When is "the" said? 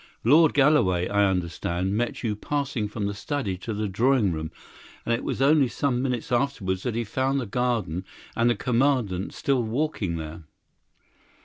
3.05-3.13, 3.71-3.87, 7.39-7.45, 8.49-8.55